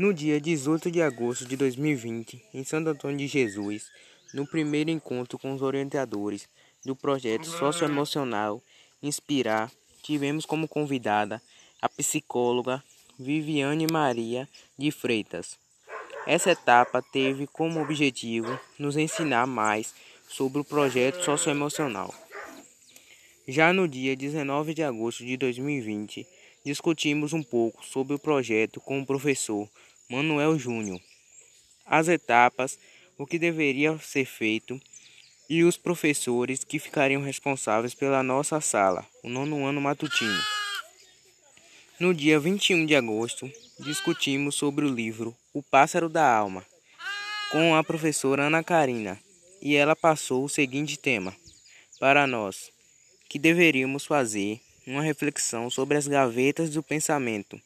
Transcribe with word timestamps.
No 0.00 0.14
dia 0.14 0.40
18 0.40 0.90
de 0.90 1.02
agosto 1.02 1.44
de 1.44 1.58
2020, 1.58 2.42
em 2.54 2.64
Santo 2.64 2.88
Antônio 2.88 3.18
de 3.18 3.26
Jesus, 3.26 3.90
no 4.32 4.46
primeiro 4.46 4.88
encontro 4.88 5.38
com 5.38 5.52
os 5.52 5.60
orientadores 5.60 6.48
do 6.82 6.96
projeto 6.96 7.44
socioemocional 7.44 8.62
Inspirar, 9.02 9.70
tivemos 10.02 10.46
como 10.46 10.66
convidada 10.66 11.42
a 11.82 11.86
psicóloga 11.86 12.82
Viviane 13.18 13.86
Maria 13.92 14.48
de 14.78 14.90
Freitas. 14.90 15.58
Essa 16.26 16.52
etapa 16.52 17.02
teve 17.02 17.46
como 17.46 17.82
objetivo 17.82 18.58
nos 18.78 18.96
ensinar 18.96 19.46
mais 19.46 19.94
sobre 20.26 20.62
o 20.62 20.64
projeto 20.64 21.22
socioemocional. 21.22 22.14
Já 23.46 23.70
no 23.70 23.86
dia 23.86 24.16
19 24.16 24.72
de 24.72 24.82
agosto 24.82 25.26
de 25.26 25.36
2020, 25.36 26.26
discutimos 26.64 27.34
um 27.34 27.42
pouco 27.42 27.84
sobre 27.84 28.14
o 28.14 28.18
projeto 28.18 28.80
com 28.80 28.98
o 28.98 29.04
professor 29.04 29.68
Manuel 30.10 30.58
Júnior, 30.58 31.00
as 31.86 32.08
etapas, 32.08 32.76
o 33.16 33.24
que 33.24 33.38
deveria 33.38 33.96
ser 34.00 34.24
feito 34.24 34.80
e 35.48 35.62
os 35.62 35.76
professores 35.76 36.64
que 36.64 36.80
ficariam 36.80 37.22
responsáveis 37.22 37.94
pela 37.94 38.20
nossa 38.20 38.60
sala, 38.60 39.06
o 39.22 39.28
nono 39.28 39.64
ano 39.64 39.80
matutino. 39.80 40.42
No 42.00 42.12
dia 42.12 42.40
21 42.40 42.86
de 42.86 42.96
agosto, 42.96 43.48
discutimos 43.78 44.56
sobre 44.56 44.84
o 44.84 44.92
livro 44.92 45.32
O 45.54 45.62
Pássaro 45.62 46.08
da 46.08 46.28
Alma, 46.28 46.66
com 47.52 47.76
a 47.76 47.84
professora 47.84 48.48
Ana 48.48 48.64
Karina, 48.64 49.16
e 49.62 49.76
ela 49.76 49.94
passou 49.94 50.44
o 50.44 50.48
seguinte 50.48 50.98
tema 50.98 51.32
para 52.00 52.26
nós, 52.26 52.72
que 53.28 53.38
deveríamos 53.38 54.06
fazer 54.06 54.60
uma 54.84 55.02
reflexão 55.02 55.70
sobre 55.70 55.96
as 55.96 56.08
gavetas 56.08 56.70
do 56.70 56.82
pensamento 56.82 57.60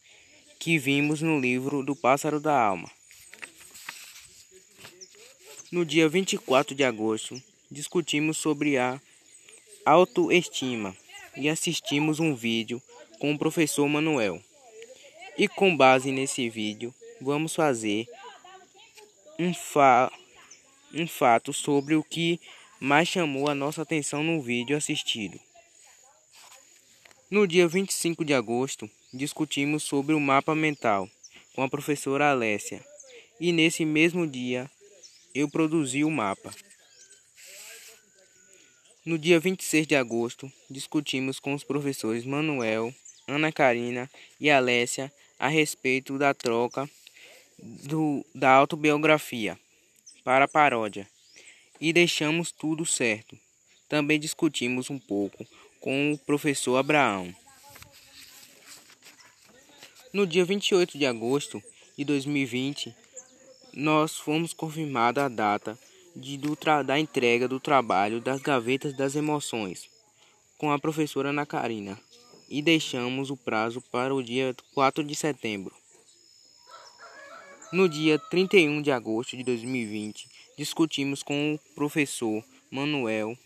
que 0.64 0.78
vimos 0.78 1.20
no 1.20 1.38
livro 1.38 1.82
do 1.82 1.94
Pássaro 1.94 2.40
da 2.40 2.58
Alma. 2.58 2.90
No 5.70 5.84
dia 5.84 6.08
24 6.08 6.74
de 6.74 6.82
agosto, 6.82 7.38
discutimos 7.70 8.38
sobre 8.38 8.78
a 8.78 8.98
autoestima 9.84 10.96
e 11.36 11.50
assistimos 11.50 12.18
um 12.18 12.34
vídeo 12.34 12.80
com 13.18 13.34
o 13.34 13.38
professor 13.38 13.86
Manuel. 13.86 14.42
E 15.36 15.46
com 15.46 15.76
base 15.76 16.10
nesse 16.10 16.48
vídeo, 16.48 16.94
vamos 17.20 17.54
fazer 17.54 18.08
um, 19.38 19.52
fa 19.52 20.10
um 20.94 21.06
fato 21.06 21.52
sobre 21.52 21.94
o 21.94 22.02
que 22.02 22.40
mais 22.80 23.06
chamou 23.06 23.50
a 23.50 23.54
nossa 23.54 23.82
atenção 23.82 24.24
no 24.24 24.40
vídeo 24.40 24.74
assistido. 24.74 25.38
No 27.30 27.46
dia 27.46 27.68
25 27.68 28.24
de 28.24 28.32
agosto, 28.32 28.90
discutimos 29.14 29.84
sobre 29.84 30.14
o 30.14 30.20
mapa 30.20 30.54
mental 30.54 31.08
com 31.54 31.62
a 31.62 31.68
professora 31.68 32.30
Alessia. 32.30 32.84
E 33.40 33.52
nesse 33.52 33.84
mesmo 33.84 34.26
dia, 34.26 34.70
eu 35.34 35.48
produzi 35.48 36.04
o 36.04 36.10
mapa. 36.10 36.52
No 39.04 39.18
dia 39.18 39.38
26 39.38 39.86
de 39.86 39.94
agosto, 39.94 40.50
discutimos 40.68 41.38
com 41.38 41.54
os 41.54 41.62
professores 41.62 42.24
Manuel, 42.24 42.92
Ana 43.28 43.52
Karina 43.52 44.10
e 44.40 44.50
Alessia 44.50 45.12
a 45.38 45.48
respeito 45.48 46.18
da 46.18 46.34
troca 46.34 46.88
do, 47.58 48.24
da 48.34 48.50
autobiografia 48.50 49.58
para 50.24 50.48
paródia 50.48 51.08
e 51.80 51.92
deixamos 51.92 52.50
tudo 52.50 52.86
certo. 52.86 53.38
Também 53.88 54.18
discutimos 54.18 54.88
um 54.90 54.98
pouco 54.98 55.46
com 55.80 56.12
o 56.12 56.18
professor 56.18 56.76
Abraão. 56.76 57.34
No 60.14 60.28
dia 60.28 60.44
28 60.44 60.96
de 60.96 61.06
agosto 61.06 61.60
de 61.98 62.04
2020, 62.04 62.94
nós 63.72 64.16
fomos 64.16 64.52
confirmada 64.52 65.24
a 65.24 65.28
data 65.28 65.76
de, 66.14 66.38
do, 66.38 66.56
da 66.86 67.00
entrega 67.00 67.48
do 67.48 67.58
trabalho 67.58 68.20
das 68.20 68.40
gavetas 68.40 68.96
das 68.96 69.16
emoções 69.16 69.90
com 70.56 70.70
a 70.70 70.78
professora 70.78 71.30
Ana 71.30 71.44
Karina 71.44 72.00
e 72.48 72.62
deixamos 72.62 73.28
o 73.28 73.36
prazo 73.36 73.80
para 73.90 74.14
o 74.14 74.22
dia 74.22 74.54
4 74.72 75.02
de 75.02 75.16
setembro. 75.16 75.74
No 77.72 77.88
dia 77.88 78.16
31 78.16 78.82
de 78.82 78.92
agosto 78.92 79.36
de 79.36 79.42
2020, 79.42 80.28
discutimos 80.56 81.24
com 81.24 81.54
o 81.54 81.74
professor 81.74 82.44
Manuel 82.70 83.36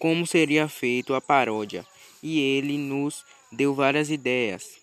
como 0.00 0.26
seria 0.26 0.66
feito 0.66 1.14
a 1.14 1.20
paródia 1.20 1.86
e 2.20 2.40
ele 2.40 2.76
nos 2.76 3.24
deu 3.52 3.72
várias 3.72 4.10
ideias. 4.10 4.79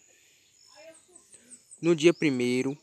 No 1.80 1.96
dia 1.96 2.12
1 2.12 2.76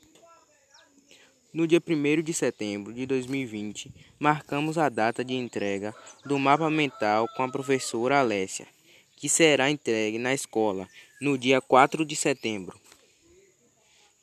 no 1.52 1.66
dia 1.66 1.82
1 1.84 2.22
de 2.22 2.32
setembro 2.32 2.94
de 2.94 3.04
2020, 3.06 3.92
marcamos 4.20 4.78
a 4.78 4.88
data 4.88 5.24
de 5.24 5.34
entrega 5.34 5.92
do 6.24 6.38
mapa 6.38 6.70
mental 6.70 7.26
com 7.36 7.42
a 7.42 7.50
professora 7.50 8.20
Alessia, 8.20 8.68
que 9.16 9.28
será 9.28 9.68
entregue 9.68 10.16
na 10.16 10.32
escola 10.32 10.88
no 11.20 11.36
dia 11.36 11.60
4 11.60 12.04
de 12.04 12.14
setembro. 12.14 12.80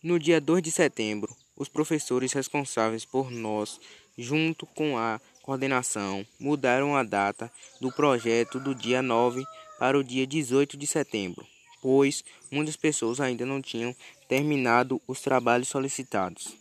No 0.02 0.18
dia 0.18 0.40
2 0.40 0.64
de 0.64 0.72
setembro, 0.72 1.36
os 1.58 1.68
professores 1.68 2.32
responsáveis 2.32 3.04
por 3.04 3.30
nós, 3.30 3.78
junto 4.18 4.66
com 4.68 4.98
a 4.98 5.20
coordenação, 5.42 6.26
mudaram 6.40 6.96
a 6.96 7.04
data 7.04 7.52
do 7.82 7.92
projeto 7.92 8.58
do 8.58 8.74
dia 8.74 9.02
9 9.02 9.44
para 9.78 10.00
o 10.00 10.04
dia 10.04 10.26
18 10.26 10.78
de 10.78 10.88
setembro, 10.88 11.46
pois 11.82 12.24
muitas 12.52 12.76
pessoas 12.76 13.20
ainda 13.20 13.46
não 13.46 13.62
tinham 13.62 13.96
terminado 14.28 15.02
os 15.08 15.20
trabalhos 15.22 15.68
solicitados. 15.68 16.56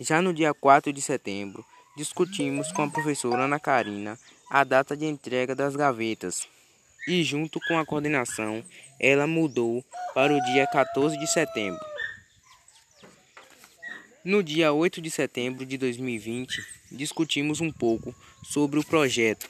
Já 0.00 0.22
no 0.22 0.32
dia 0.32 0.54
4 0.54 0.92
de 0.92 1.02
setembro, 1.02 1.64
discutimos 1.96 2.72
com 2.72 2.82
a 2.82 2.90
professora 2.90 3.44
Ana 3.44 3.60
Karina 3.60 4.18
a 4.50 4.64
data 4.64 4.96
de 4.96 5.04
entrega 5.04 5.54
das 5.54 5.76
gavetas 5.76 6.48
e, 7.06 7.22
junto 7.22 7.60
com 7.68 7.78
a 7.78 7.84
coordenação, 7.84 8.64
ela 8.98 9.26
mudou 9.26 9.84
para 10.14 10.34
o 10.34 10.40
dia 10.44 10.66
14 10.66 11.16
de 11.18 11.26
setembro. 11.26 11.80
No 14.24 14.42
dia 14.42 14.72
8 14.72 15.00
de 15.00 15.10
setembro 15.10 15.64
de 15.64 15.78
2020, 15.78 16.62
discutimos 16.92 17.60
um 17.60 17.72
pouco 17.72 18.14
sobre 18.44 18.78
o 18.78 18.84
projeto. 18.84 19.48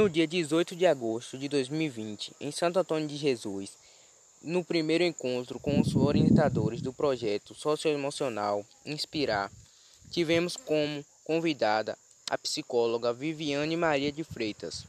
No 0.00 0.08
dia 0.08 0.26
18 0.26 0.74
de 0.74 0.86
agosto 0.86 1.36
de 1.36 1.46
2020, 1.46 2.32
em 2.40 2.50
Santo 2.50 2.78
Antônio 2.78 3.06
de 3.06 3.18
Jesus, 3.18 3.76
no 4.42 4.64
primeiro 4.64 5.04
encontro 5.04 5.60
com 5.60 5.78
os 5.78 5.94
orientadores 5.94 6.80
do 6.80 6.90
projeto 6.90 7.54
socioemocional 7.54 8.64
Inspirar, 8.86 9.52
tivemos 10.10 10.56
como 10.56 11.04
convidada 11.22 11.98
a 12.30 12.38
psicóloga 12.38 13.12
Viviane 13.12 13.76
Maria 13.76 14.10
de 14.10 14.24
Freitas. 14.24 14.86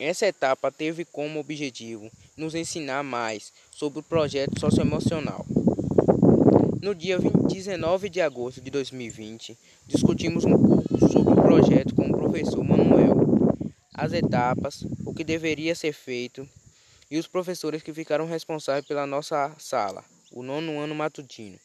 Essa 0.00 0.26
etapa 0.26 0.72
teve 0.72 1.04
como 1.04 1.38
objetivo 1.38 2.10
nos 2.34 2.54
ensinar 2.54 3.04
mais 3.04 3.52
sobre 3.70 3.98
o 3.98 4.02
projeto 4.02 4.58
socioemocional. 4.58 5.44
No 6.80 6.94
dia 6.94 7.18
19 7.18 8.08
de 8.08 8.22
agosto 8.22 8.62
de 8.62 8.70
2020, 8.70 9.54
discutimos 9.86 10.46
um 10.46 10.56
pouco 10.56 11.10
sobre 11.12 11.34
o 11.34 11.42
projeto 11.42 11.94
com 11.94 12.08
o 12.08 12.16
professor 12.16 12.64
Manuel, 12.64 13.25
as 13.98 14.12
etapas, 14.12 14.84
o 15.06 15.14
que 15.14 15.24
deveria 15.24 15.74
ser 15.74 15.94
feito 15.94 16.46
e 17.10 17.18
os 17.18 17.26
professores 17.26 17.82
que 17.82 17.94
ficaram 17.94 18.26
responsáveis 18.26 18.84
pela 18.84 19.06
nossa 19.06 19.56
sala, 19.58 20.04
o 20.30 20.42
nono 20.42 20.78
ano 20.78 20.94
matutino. 20.94 21.58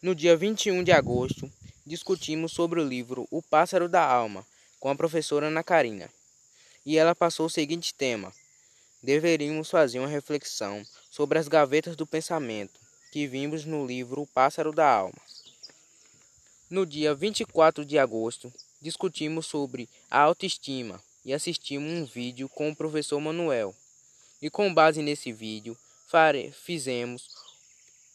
No 0.00 0.14
dia 0.14 0.36
21 0.36 0.84
de 0.84 0.92
agosto, 0.92 1.50
discutimos 1.84 2.52
sobre 2.52 2.80
o 2.80 2.86
livro 2.86 3.26
O 3.32 3.42
Pássaro 3.42 3.88
da 3.88 4.06
Alma 4.06 4.46
com 4.78 4.88
a 4.88 4.94
professora 4.94 5.48
Ana 5.48 5.64
Karina. 5.64 6.08
E 6.86 6.98
ela 6.98 7.16
passou 7.16 7.46
o 7.46 7.50
seguinte 7.50 7.92
tema: 7.92 8.32
Deveríamos 9.02 9.68
fazer 9.68 9.98
uma 9.98 10.06
reflexão 10.06 10.86
sobre 11.10 11.38
as 11.38 11.48
gavetas 11.48 11.96
do 11.96 12.06
pensamento 12.06 12.78
que 13.10 13.26
vimos 13.26 13.64
no 13.64 13.84
livro 13.84 14.22
O 14.22 14.26
Pássaro 14.26 14.72
da 14.72 14.88
Alma. 14.88 15.20
No 16.70 16.86
dia 16.86 17.12
24 17.12 17.84
de 17.84 17.98
agosto, 17.98 18.52
discutimos 18.80 19.46
sobre 19.46 19.88
a 20.08 20.20
autoestima 20.20 21.02
e 21.24 21.32
assistimos 21.32 21.90
um 21.90 22.04
vídeo 22.04 22.48
com 22.48 22.70
o 22.70 22.76
professor 22.76 23.18
Manuel. 23.20 23.74
E 24.42 24.50
com 24.50 24.72
base 24.72 25.00
nesse 25.00 25.32
vídeo, 25.32 25.76
fare, 26.06 26.52
fizemos 26.52 27.28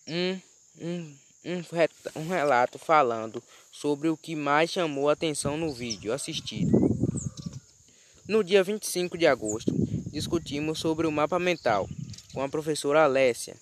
um, 0.08 0.40
um, 0.80 1.16
um, 1.46 1.64
um 2.16 2.28
relato 2.28 2.78
falando 2.78 3.42
sobre 3.72 4.10
o 4.10 4.18
que 4.18 4.36
mais 4.36 4.70
chamou 4.70 5.10
a 5.10 5.14
atenção 5.14 5.58
no 5.58 5.74
vídeo 5.74 6.14
assistido. 6.14 6.78
No 8.28 8.44
dia 8.44 8.64
25 8.64 9.18
de 9.18 9.26
agosto, 9.26 9.74
discutimos 10.12 10.80
sobre 10.80 11.08
o 11.08 11.12
mapa 11.12 11.40
mental 11.40 11.90
com 12.32 12.44
a 12.44 12.50
professora 12.50 13.04
Alessia 13.04 13.56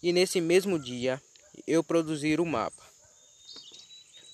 e 0.00 0.12
nesse 0.12 0.40
mesmo 0.40 0.78
dia 0.78 1.20
eu 1.66 1.82
produzir 1.82 2.40
o 2.40 2.46
mapa. 2.46 2.82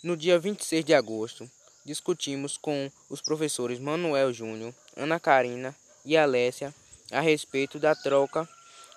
No 0.03 0.17
dia 0.17 0.39
26 0.39 0.85
de 0.85 0.95
agosto, 0.95 1.51
discutimos 1.91 2.57
com 2.57 2.89
os 3.09 3.21
professores 3.21 3.81
Manuel 3.81 4.33
Júnior, 4.33 4.73
Ana 4.97 5.19
Karina 5.19 5.75
e 6.05 6.17
Alessia 6.17 6.73
a 7.11 7.21
respeito 7.21 7.81
da 7.81 7.97
troca 7.97 8.49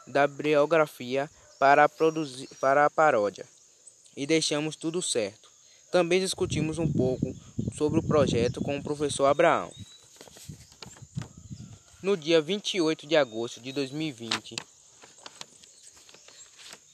da 0.06 0.28
biografia 0.28 1.28
para, 1.58 1.90
produzir, 1.90 2.48
para 2.62 2.86
a 2.86 2.92
paródia. 2.92 3.48
E 4.16 4.28
deixamos 4.28 4.76
tudo 4.76 5.02
certo. 5.02 5.50
Também 5.92 6.20
discutimos 6.20 6.78
um 6.78 6.92
pouco 6.92 7.36
sobre 7.76 8.00
o 8.00 8.04
projeto 8.04 8.62
com 8.62 8.78
o 8.78 8.84
professor 8.84 9.26
Abraão. 9.26 9.74
No 12.00 12.16
dia 12.16 12.40
28 12.40 13.08
de 13.08 13.16
agosto 13.16 13.60
de 13.60 13.72
2020, 13.72 14.56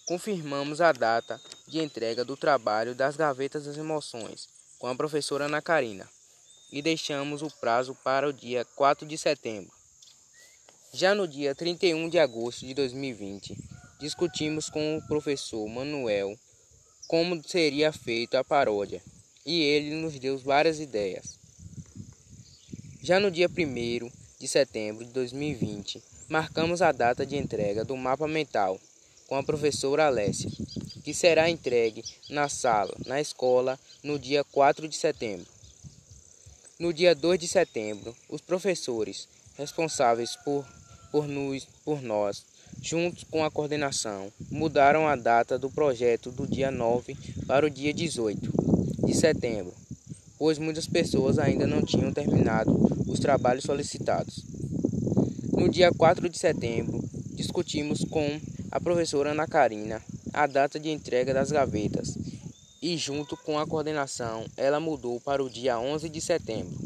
confirmamos 0.06 0.80
a 0.80 0.94
data 0.94 1.42
de 1.68 1.80
entrega 1.80 2.24
do 2.24 2.38
trabalho 2.38 2.96
das 2.96 3.18
Gavetas 3.18 3.66
das 3.66 3.78
Emoções 3.78 4.59
com 4.80 4.88
a 4.88 4.96
professora 4.96 5.46
Ana 5.46 5.62
Karina 5.62 6.10
e 6.72 6.82
deixamos 6.82 7.42
o 7.42 7.52
prazo 7.60 7.94
para 8.04 8.28
o 8.30 8.34
dia 8.34 8.66
4 8.76 9.06
de 9.06 9.18
setembro. 9.18 9.72
Já 10.94 11.14
no 11.14 11.28
dia 11.28 11.54
31 11.54 12.10
de 12.10 12.18
agosto 12.18 12.66
de 12.66 12.74
2020, 12.74 13.56
discutimos 14.00 14.70
com 14.70 14.98
o 14.98 15.08
professor 15.08 15.68
Manuel 15.68 16.36
como 17.08 17.44
seria 17.48 17.92
feita 17.92 18.40
a 18.40 18.44
paródia 18.44 19.02
e 19.46 19.62
ele 19.62 19.96
nos 19.96 20.18
deu 20.18 20.38
várias 20.38 20.80
ideias. 20.80 21.38
Já 23.02 23.20
no 23.20 23.30
dia 23.30 23.50
1 23.50 24.10
de 24.40 24.48
setembro 24.48 25.04
de 25.04 25.12
2020, 25.12 26.02
marcamos 26.30 26.82
a 26.82 26.92
data 26.92 27.26
de 27.26 27.36
entrega 27.36 27.84
do 27.84 27.98
mapa 27.98 28.28
mental 28.28 28.80
com 29.28 29.36
a 29.36 29.44
professora 29.44 30.08
Alessia, 30.08 30.50
que 31.10 31.14
será 31.16 31.50
entregue 31.50 32.04
na 32.30 32.48
sala, 32.48 32.94
na 33.08 33.20
escola, 33.20 33.80
no 34.04 34.20
dia 34.20 34.44
4 34.44 34.88
de 34.88 34.96
setembro. 34.96 35.48
No 36.78 36.94
dia 36.94 37.16
2 37.16 37.40
de 37.40 37.48
setembro, 37.48 38.16
os 38.30 38.42
professores 38.42 39.28
responsáveis 39.58 40.36
por, 40.46 40.64
por, 41.12 41.28
nos, 41.28 41.68
por 41.84 42.00
nós, 42.04 42.44
juntos 42.80 43.24
com 43.24 43.44
a 43.44 43.50
coordenação, 43.50 44.32
mudaram 44.52 45.08
a 45.08 45.16
data 45.16 45.58
do 45.58 45.72
projeto 45.72 46.30
do 46.30 46.46
dia 46.46 46.70
9 46.70 47.18
para 47.48 47.66
o 47.66 47.72
dia 47.72 47.92
18 47.92 48.54
de 49.04 49.16
setembro 49.16 49.74
pois 50.38 50.60
muitas 50.60 50.86
pessoas 50.86 51.40
ainda 51.40 51.66
não 51.66 51.82
tinham 51.82 52.14
terminado 52.14 52.72
os 53.08 53.20
trabalhos 53.20 53.64
solicitados. 53.64 54.46
No 55.52 55.68
dia 55.68 55.92
4 55.92 56.30
de 56.30 56.38
setembro, 56.38 57.04
discutimos 57.34 58.06
com 58.06 58.40
a 58.72 58.80
professora 58.80 59.32
Ana 59.32 59.48
Karina 59.48 60.02
a 60.34 60.48
data 60.48 60.80
de 60.80 60.90
entrega 60.90 61.34
das 61.34 61.52
gavetas 61.52 62.18
e, 62.82 62.98
junto 62.98 63.36
com 63.38 63.60
a 63.60 63.68
coordenação, 63.68 64.46
ela 64.56 64.80
mudou 64.80 65.20
para 65.20 65.44
o 65.44 65.50
dia 65.50 65.80
11 65.80 66.10
de 66.10 66.22
setembro. 66.22 66.78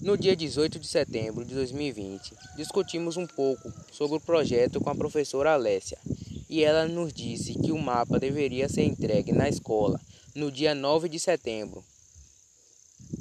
No 0.00 0.16
dia 0.16 0.36
18 0.36 0.78
de 0.78 0.86
setembro 0.86 1.44
de 1.44 1.54
2020, 1.54 2.32
discutimos 2.56 3.16
um 3.16 3.26
pouco 3.26 3.72
sobre 3.90 4.16
o 4.16 4.20
projeto 4.20 4.80
com 4.80 4.88
a 4.88 4.94
professora 4.94 5.52
Alessia 5.52 5.98
e 6.48 6.62
ela 6.62 6.86
nos 6.86 7.12
disse 7.12 7.54
que 7.54 7.72
o 7.72 7.78
mapa 7.78 8.18
deveria 8.18 8.68
ser 8.68 8.84
entregue 8.84 9.32
na 9.32 9.48
escola 9.48 10.00
no 10.34 10.50
dia 10.50 10.74
9 10.74 11.08
de 11.08 11.18
setembro 11.18 11.82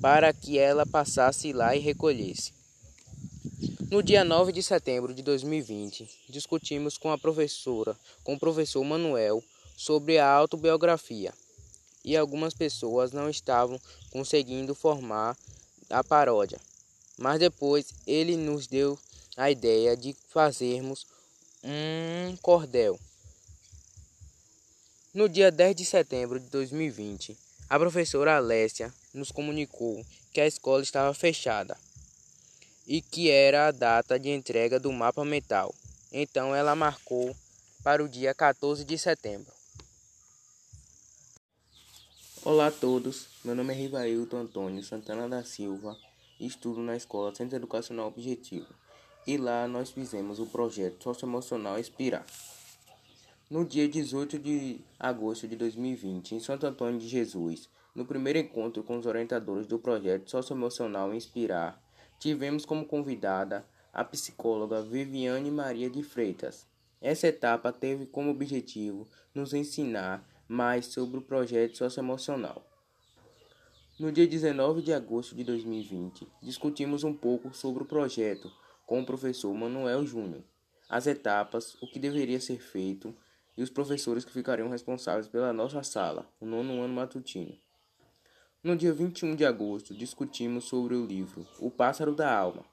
para 0.02 0.32
que 0.32 0.58
ela 0.60 0.86
passasse 0.86 1.52
lá 1.52 1.76
e 1.76 1.80
recolhesse. 1.80 2.55
No 3.96 4.04
dia 4.04 4.26
9 4.26 4.52
de 4.52 4.62
setembro 4.62 5.14
de 5.14 5.24
2020, 5.24 6.06
discutimos 6.28 6.98
com 6.98 7.10
a 7.10 7.18
professora, 7.18 7.96
com 8.26 8.34
o 8.34 8.38
professor 8.38 8.84
Manuel, 8.84 9.42
sobre 9.78 10.18
a 10.18 10.30
autobiografia. 10.30 11.34
E 12.04 12.18
algumas 12.18 12.54
pessoas 12.54 13.14
não 13.14 13.30
estavam 13.30 13.80
conseguindo 14.12 14.76
formar 14.76 15.38
a 15.90 16.04
paródia. 16.04 16.60
Mas 17.18 17.40
depois 17.40 17.94
ele 18.06 18.36
nos 18.36 18.68
deu 18.68 19.00
a 19.38 19.50
ideia 19.50 19.96
de 19.96 20.14
fazermos 20.28 21.08
um 21.64 22.36
cordel. 22.42 23.00
No 25.14 25.30
dia 25.30 25.50
10 25.50 25.74
de 25.74 25.86
setembro 25.86 26.38
de 26.38 26.48
2020, 26.48 27.38
a 27.70 27.80
professora 27.80 28.36
Alessia 28.36 28.94
nos 29.14 29.32
comunicou 29.32 30.06
que 30.34 30.42
a 30.42 30.48
escola 30.48 30.84
estava 30.84 31.14
fechada 31.14 31.78
e 32.88 33.02
que 33.02 33.30
era 33.30 33.68
a 33.68 33.72
data 33.72 34.20
de 34.20 34.30
entrega 34.30 34.80
do 34.80 34.92
mapa 34.92 35.24
mental. 35.26 35.74
Então 36.12 36.56
ela 36.56 36.76
marcou 36.76 37.36
para 37.84 38.04
o 38.04 38.10
dia 38.10 38.34
14 38.34 38.84
de 38.84 38.98
setembro. 38.98 39.54
Olá 42.44 42.68
a 42.68 42.72
todos, 42.72 43.28
meu 43.44 43.56
nome 43.56 43.74
é 43.74 43.78
Rivailton 43.78 44.38
Antônio 44.38 44.84
Santana 44.84 45.28
da 45.28 45.44
Silva 45.44 45.98
estudo 46.40 46.82
na 46.82 46.96
Escola 46.96 47.34
Centro 47.34 47.56
Educacional 47.56 48.08
Objetivo. 48.08 48.68
E 49.26 49.38
lá 49.38 49.68
nós 49.68 49.90
fizemos 49.90 50.40
o 50.40 50.46
projeto 50.46 51.04
Socioemocional 51.04 51.80
Inspirar. 51.80 52.26
No 53.50 53.64
dia 53.64 53.88
18 53.88 54.40
de 54.40 54.80
agosto 55.00 55.48
de 55.48 55.56
2020, 55.56 56.36
em 56.36 56.40
Santo 56.40 56.66
Antônio 56.66 57.00
de 57.00 57.08
Jesus, 57.08 57.70
no 57.94 58.06
primeiro 58.06 58.40
encontro 58.40 58.84
com 58.84 58.98
os 58.98 59.06
orientadores 59.06 59.68
do 59.68 59.80
projeto 59.80 60.30
Socioemocional 60.30 61.14
Inspirar, 61.14 61.82
tivemos 62.20 62.66
como 62.66 62.86
convidada 62.86 63.66
a 63.94 64.04
psicóloga 64.04 64.82
Viviane 64.82 65.50
Maria 65.50 65.90
de 65.90 66.04
Freitas. 66.04 66.68
Essa 67.02 67.28
etapa 67.28 67.72
teve 67.72 68.06
como 68.06 68.32
objetivo 68.32 69.08
nos 69.34 69.54
ensinar 69.54 70.28
mais 70.48 70.88
sobre 70.88 71.18
o 71.18 71.22
projeto 71.22 71.78
socioemocional. 71.78 72.66
No 73.98 74.12
dia 74.12 74.28
19 74.28 74.82
de 74.82 74.92
agosto 74.92 75.36
de 75.36 75.44
2020, 75.44 76.28
discutimos 76.42 77.04
um 77.04 77.14
pouco 77.14 77.54
sobre 77.54 77.84
o 77.84 77.86
projeto 77.86 78.52
com 78.86 79.00
o 79.00 79.06
professor 79.06 79.54
Manuel 79.54 80.06
Júnior, 80.06 80.44
as 80.90 81.08
etapas, 81.08 81.76
o 81.82 81.88
que 81.88 81.98
deveria 81.98 82.40
ser 82.40 82.60
feito 82.60 83.16
e 83.58 83.64
os 83.64 83.70
professores 83.70 84.26
que 84.26 84.34
ficariam 84.34 84.70
responsáveis 84.70 85.28
pela 85.28 85.54
nossa 85.54 85.82
sala, 85.82 86.30
o 86.40 86.46
nono 86.46 86.82
ano 86.82 86.94
matutino. 86.94 87.58
No 88.66 88.76
dia 88.76 88.92
21 88.92 89.36
de 89.36 89.46
agosto, 89.46 89.94
discutimos 89.94 90.66
sobre 90.66 90.96
o 90.96 91.06
livro 91.06 91.46
O 91.60 91.70
Pássaro 91.70 92.16
da 92.16 92.36
Alma, 92.36 92.66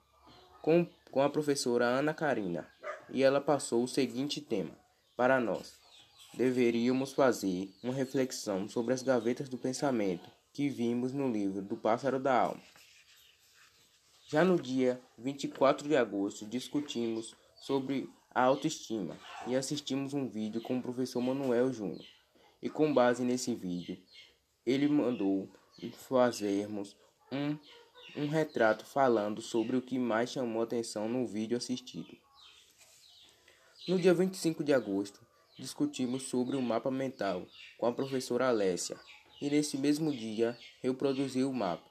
com, 0.63 0.89
com 1.11 1.21
a 1.21 1.29
professora 1.29 1.85
Ana 1.85 2.15
Karina, 2.15 2.67
e 3.11 3.23
ela 3.23 3.43
passou 3.43 3.85
o 3.85 3.87
seguinte 3.87 4.41
tema 4.41 4.75
para 5.15 5.39
nós. 5.39 5.79
Deveríamos 6.33 7.13
fazer 7.13 7.69
uma 7.83 7.93
reflexão 7.93 8.71
sobre 8.71 8.95
as 8.95 9.03
gavetas 9.03 9.51
do 9.51 9.59
pensamento 9.59 10.31
que 10.55 10.67
vimos 10.71 11.13
no 11.13 11.31
livro 11.31 11.61
do 11.61 11.77
Pássaro 11.77 12.19
da 12.19 12.41
Alma. 12.41 12.63
Já 14.29 14.43
no 14.43 14.59
dia 14.59 14.99
24 15.19 15.87
de 15.87 15.95
agosto, 15.95 16.47
discutimos 16.47 17.37
sobre 17.55 18.09
a 18.35 18.45
autoestima 18.45 19.15
e 19.47 19.55
assistimos 19.55 20.15
um 20.15 20.27
vídeo 20.27 20.63
com 20.63 20.79
o 20.79 20.83
professor 20.83 21.21
Manuel 21.21 21.71
Júnior. 21.71 22.07
E 22.63 22.71
com 22.71 22.95
base 22.95 23.23
nesse 23.23 23.55
vídeo, 23.55 23.99
ele 24.65 24.89
mandou 24.89 25.51
fazermos 25.91 26.97
um, 27.31 27.59
um 28.17 28.29
retrato 28.29 28.85
falando 28.85 29.41
sobre 29.41 29.77
o 29.77 29.83
que 29.83 29.99
mais 29.99 30.31
chamou 30.31 30.63
atenção 30.63 31.09
no 31.09 31.27
vídeo 31.27 31.57
assistido. 31.57 32.17
No 33.89 33.99
dia 33.99 34.15
25 34.15 34.63
de 34.63 34.73
agosto, 34.73 35.21
discutimos 35.59 36.25
sobre 36.25 36.57
o 36.57 36.63
mapa 36.63 36.91
mental 36.91 37.47
com 37.79 37.87
a 37.87 37.93
professora 37.93 38.49
Alessia 38.49 38.97
e 39.41 39.51
nesse 39.51 39.77
mesmo 39.77 40.13
dia 40.13 40.57
reproduziu 40.81 41.51
o 41.51 41.55
mapa. 41.55 41.91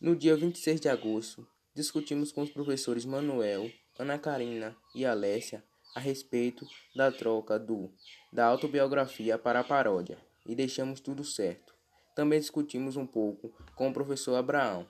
No 0.00 0.14
dia 0.14 0.36
26 0.36 0.80
de 0.80 0.88
agosto, 0.88 1.46
discutimos 1.74 2.30
com 2.32 2.42
os 2.42 2.50
professores 2.50 3.04
Manuel 3.04 3.70
Ana 3.98 4.18
Karina 4.18 4.76
e 4.94 5.04
Alessia 5.04 5.62
a 5.94 6.00
respeito 6.00 6.66
da 6.94 7.10
troca 7.10 7.58
do 7.58 7.92
da 8.32 8.46
autobiografia 8.46 9.36
para 9.36 9.60
a 9.60 9.64
paródia 9.64 10.16
e 10.46 10.54
deixamos 10.54 11.00
tudo 11.00 11.24
certo. 11.24 11.74
Também 12.14 12.40
discutimos 12.40 12.96
um 12.96 13.06
pouco 13.06 13.52
com 13.74 13.88
o 13.88 13.92
professor 13.92 14.34
Abraão. 14.36 14.86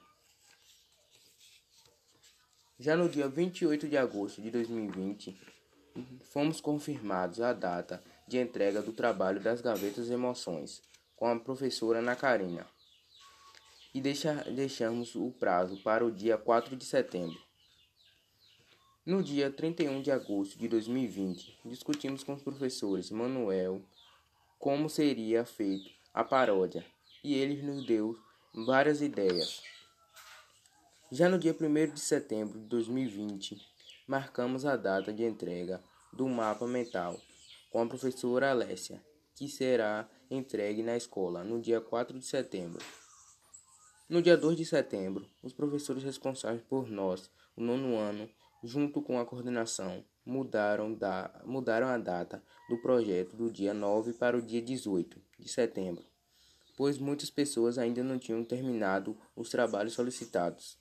Já 2.78 2.96
no 2.96 3.08
dia 3.08 3.28
28 3.28 3.88
de 3.88 3.96
agosto 3.96 4.40
de 4.40 4.50
2020, 4.50 5.38
fomos 6.32 6.60
confirmados 6.60 7.40
a 7.40 7.52
data 7.52 8.02
de 8.26 8.38
entrega 8.38 8.80
do 8.80 8.92
trabalho 8.92 9.40
das 9.40 9.60
gavetas 9.60 10.08
emoções 10.08 10.82
com 11.14 11.26
a 11.26 11.38
professora 11.38 11.98
Ana 11.98 12.16
Karina 12.16 12.66
e 13.94 14.00
deixa, 14.00 14.44
deixamos 14.44 15.14
o 15.14 15.30
prazo 15.32 15.76
para 15.82 16.04
o 16.04 16.10
dia 16.10 16.38
4 16.38 16.76
de 16.76 16.84
setembro. 16.84 17.38
No 19.04 19.22
dia 19.22 19.50
31 19.50 20.00
de 20.00 20.10
agosto 20.10 20.58
de 20.58 20.68
2020, 20.68 21.58
discutimos 21.64 22.22
com 22.22 22.34
os 22.34 22.42
professores 22.42 23.10
Manuel 23.10 23.82
como 24.58 24.88
seria 24.88 25.44
feita 25.44 25.90
a 26.14 26.22
paródia 26.22 26.84
e 27.22 27.34
ele 27.34 27.62
nos 27.62 27.86
deu 27.86 28.16
várias 28.66 29.00
ideias. 29.00 29.62
Já 31.12 31.28
no 31.28 31.38
dia 31.38 31.56
1 31.58 31.94
de 31.94 32.00
setembro 32.00 32.58
de 32.58 32.66
2020, 32.66 33.60
marcamos 34.06 34.64
a 34.64 34.76
data 34.76 35.12
de 35.12 35.24
entrega 35.24 35.82
do 36.12 36.28
mapa 36.28 36.66
mental 36.66 37.20
com 37.70 37.82
a 37.82 37.86
professora 37.86 38.50
Alessia, 38.50 39.04
que 39.34 39.48
será 39.48 40.08
entregue 40.30 40.82
na 40.82 40.96
escola 40.96 41.44
no 41.44 41.60
dia 41.60 41.80
4 41.80 42.18
de 42.18 42.24
setembro. 42.24 42.84
No 44.08 44.20
dia 44.20 44.36
2 44.36 44.56
de 44.56 44.64
setembro, 44.64 45.28
os 45.42 45.52
professores 45.52 46.02
responsáveis 46.02 46.62
por 46.62 46.88
nós, 46.88 47.30
o 47.56 47.62
nono 47.62 47.96
ano, 47.96 48.28
junto 48.62 49.00
com 49.00 49.18
a 49.18 49.24
coordenação, 49.24 50.04
mudaram, 50.24 50.92
da, 50.94 51.42
mudaram 51.44 51.86
a 51.86 51.96
data 51.96 52.42
do 52.68 52.80
projeto 52.82 53.36
do 53.36 53.50
dia 53.50 53.72
9 53.72 54.12
para 54.14 54.36
o 54.36 54.42
dia 54.42 54.60
18 54.60 55.20
de 55.38 55.48
setembro, 55.48 56.04
pois 56.80 56.96
muitas 56.96 57.28
pessoas 57.28 57.76
ainda 57.76 58.02
não 58.02 58.18
tinham 58.18 58.42
terminado 58.42 59.14
os 59.36 59.50
trabalhos 59.50 59.92
solicitados. 59.92 60.78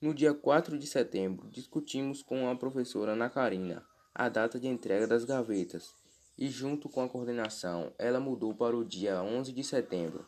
No 0.00 0.14
dia 0.14 0.32
4 0.32 0.78
de 0.78 0.86
setembro, 0.86 1.50
discutimos 1.50 2.22
com 2.22 2.48
a 2.48 2.54
professora 2.54 3.14
Ana 3.14 3.28
Karina 3.28 3.84
a 4.14 4.28
data 4.28 4.60
de 4.60 4.68
entrega 4.68 5.04
das 5.04 5.24
gavetas 5.24 5.92
e, 6.38 6.48
junto 6.48 6.88
com 6.88 7.02
a 7.02 7.08
coordenação, 7.08 7.92
ela 7.98 8.20
mudou 8.20 8.54
para 8.54 8.76
o 8.76 8.84
dia 8.84 9.20
11 9.20 9.50
de 9.50 9.64
setembro. 9.64 10.24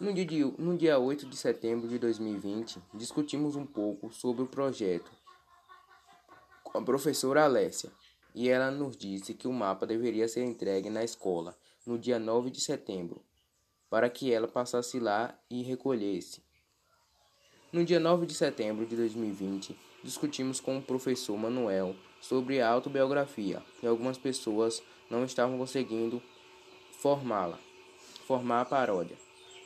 No 0.00 0.12
dia, 0.12 0.26
de, 0.26 0.42
no 0.42 0.76
dia 0.76 0.98
8 0.98 1.28
de 1.28 1.36
setembro 1.36 1.86
de 1.86 1.96
2020, 1.96 2.82
discutimos 2.92 3.54
um 3.54 3.64
pouco 3.64 4.12
sobre 4.12 4.42
o 4.42 4.48
projeto 4.48 5.12
com 6.64 6.76
a 6.76 6.82
professora 6.82 7.44
Alessia 7.44 7.92
e 8.34 8.48
ela 8.48 8.68
nos 8.68 8.96
disse 8.96 9.32
que 9.32 9.46
o 9.46 9.52
mapa 9.52 9.86
deveria 9.86 10.26
ser 10.26 10.42
entregue 10.42 10.90
na 10.90 11.04
escola 11.04 11.56
no 11.86 11.98
dia 11.98 12.18
9 12.18 12.50
de 12.50 12.60
setembro, 12.60 13.22
para 13.90 14.08
que 14.08 14.32
ela 14.32 14.48
passasse 14.48 14.98
lá 14.98 15.38
e 15.50 15.62
recolhesse. 15.62 16.42
No 17.72 17.84
dia 17.84 18.00
9 18.00 18.26
de 18.26 18.34
setembro 18.34 18.86
de 18.86 18.96
2020, 18.96 19.76
discutimos 20.02 20.60
com 20.60 20.78
o 20.78 20.82
professor 20.82 21.36
Manuel 21.36 21.96
sobre 22.20 22.60
a 22.60 22.68
autobiografia 22.68 23.62
e 23.82 23.86
algumas 23.86 24.18
pessoas 24.18 24.82
não 25.10 25.24
estavam 25.24 25.58
conseguindo 25.58 26.22
formá-la, 26.92 27.58
formar 28.26 28.60
a 28.60 28.64
paródia 28.64 29.16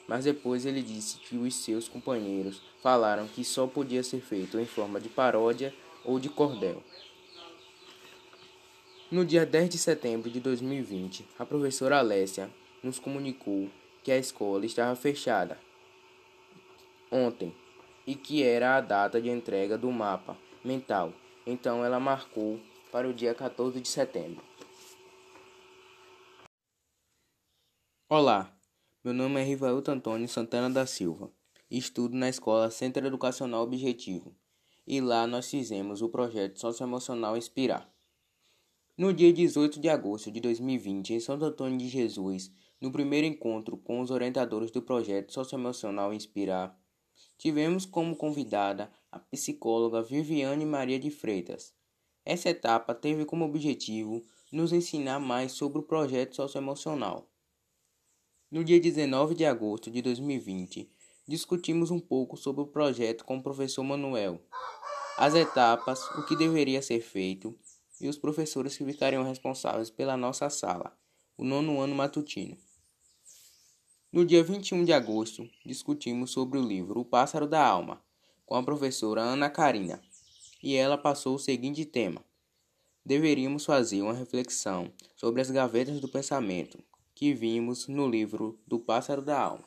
mas 0.08 0.24
depois 0.24 0.64
ele 0.64 0.82
disse 0.82 1.18
que 1.18 1.36
os 1.36 1.54
seus 1.54 1.88
companheiros 1.88 2.62
falaram 2.82 3.26
que 3.26 3.44
só 3.44 3.66
podia 3.66 4.02
ser 4.02 4.20
feito 4.20 4.58
em 4.58 4.66
forma 4.66 5.00
de 5.00 5.08
paródia 5.08 5.74
ou 6.04 6.18
de 6.18 6.28
cordel. 6.28 6.82
No 9.08 9.24
dia 9.24 9.46
10 9.46 9.70
de 9.70 9.78
setembro 9.78 10.28
de 10.28 10.40
2020, 10.40 11.24
a 11.38 11.46
professora 11.46 11.98
Alessia 11.98 12.50
nos 12.82 12.98
comunicou 12.98 13.70
que 14.02 14.10
a 14.10 14.18
escola 14.18 14.66
estava 14.66 14.96
fechada 14.96 15.60
ontem 17.10 17.54
e 18.04 18.16
que 18.16 18.42
era 18.42 18.76
a 18.76 18.80
data 18.80 19.22
de 19.22 19.28
entrega 19.28 19.78
do 19.78 19.92
mapa 19.92 20.36
mental. 20.64 21.12
Então 21.46 21.84
ela 21.84 22.00
marcou 22.00 22.60
para 22.90 23.08
o 23.08 23.14
dia 23.14 23.32
14 23.32 23.80
de 23.80 23.86
setembro. 23.86 24.42
Olá, 28.08 28.52
meu 29.04 29.14
nome 29.14 29.40
é 29.40 29.44
Rivailton 29.44 29.92
Antônio 29.92 30.28
Santana 30.28 30.68
da 30.68 30.84
Silva 30.84 31.30
estudo 31.70 32.16
na 32.16 32.28
Escola 32.28 32.70
Centro 32.72 33.06
Educacional 33.06 33.62
Objetivo 33.62 34.34
e 34.84 35.00
lá 35.00 35.28
nós 35.28 35.48
fizemos 35.48 36.02
o 36.02 36.08
projeto 36.08 36.60
socioemocional 36.60 37.36
Inspirar. 37.36 37.95
No 38.96 39.12
dia 39.12 39.32
18 39.32 39.78
de 39.78 39.88
agosto 39.88 40.30
de 40.30 40.40
2020, 40.40 41.14
em 41.14 41.20
Santo 41.20 41.44
Antônio 41.44 41.78
de 41.78 41.88
Jesus, 41.88 42.50
no 42.80 42.90
primeiro 42.90 43.26
encontro 43.26 43.76
com 43.76 44.00
os 44.00 44.10
orientadores 44.10 44.70
do 44.70 44.80
projeto 44.80 45.32
socioemocional 45.32 46.14
Inspirar, 46.14 46.78
tivemos 47.36 47.84
como 47.84 48.16
convidada 48.16 48.90
a 49.12 49.18
psicóloga 49.18 50.02
Viviane 50.02 50.64
Maria 50.64 50.98
de 50.98 51.10
Freitas. 51.10 51.74
Essa 52.24 52.50
etapa 52.50 52.94
teve 52.94 53.24
como 53.24 53.44
objetivo 53.44 54.22
nos 54.50 54.72
ensinar 54.72 55.20
mais 55.20 55.52
sobre 55.52 55.78
o 55.78 55.82
projeto 55.82 56.34
socioemocional 56.34 57.30
no 58.48 58.62
dia 58.62 58.80
19 58.80 59.34
de 59.34 59.44
agosto 59.44 59.90
de 59.90 60.00
2020, 60.00 60.88
discutimos 61.26 61.90
um 61.90 61.98
pouco 61.98 62.36
sobre 62.36 62.62
o 62.62 62.66
projeto 62.66 63.24
com 63.24 63.38
o 63.38 63.42
professor 63.42 63.82
Manuel, 63.82 64.40
as 65.18 65.34
etapas, 65.34 66.00
o 66.12 66.24
que 66.24 66.36
deveria 66.36 66.80
ser 66.80 67.00
feito 67.00 67.58
e 68.00 68.08
os 68.08 68.18
professores 68.18 68.76
que 68.76 68.84
ficariam 68.84 69.22
responsáveis 69.22 69.90
pela 69.90 70.16
nossa 70.16 70.50
sala, 70.50 70.96
o 71.36 71.44
nono 71.44 71.80
ano 71.80 71.94
matutino. 71.94 72.56
No 74.12 74.24
dia 74.24 74.42
21 74.42 74.84
de 74.84 74.92
agosto, 74.92 75.48
discutimos 75.64 76.30
sobre 76.30 76.58
o 76.58 76.66
livro 76.66 77.00
O 77.00 77.04
Pássaro 77.04 77.46
da 77.46 77.64
Alma, 77.64 78.02
com 78.44 78.54
a 78.54 78.62
professora 78.62 79.20
Ana 79.20 79.50
Karina, 79.50 80.00
e 80.62 80.74
ela 80.74 80.96
passou 80.96 81.34
o 81.34 81.38
seguinte 81.38 81.84
tema: 81.84 82.24
Deveríamos 83.04 83.64
fazer 83.64 84.02
uma 84.02 84.14
reflexão 84.14 84.90
sobre 85.16 85.42
as 85.42 85.50
gavetas 85.50 86.00
do 86.00 86.08
pensamento, 86.08 86.82
que 87.14 87.34
vimos 87.34 87.88
no 87.88 88.08
livro 88.08 88.58
do 88.66 88.78
Pássaro 88.78 89.22
da 89.22 89.38
Alma. 89.38 89.64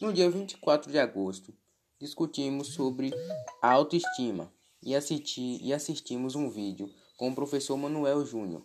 No 0.00 0.12
dia 0.12 0.30
24 0.30 0.90
de 0.90 0.98
agosto, 0.98 1.54
discutimos 1.98 2.68
sobre 2.68 3.12
a 3.60 3.70
autoestima 3.70 4.52
e, 4.82 4.94
assisti, 4.94 5.58
e 5.62 5.72
assistimos 5.72 6.34
um 6.34 6.50
vídeo 6.50 6.92
com 7.16 7.30
o 7.30 7.34
professor 7.34 7.76
Manuel 7.76 8.24
Júnior. 8.26 8.64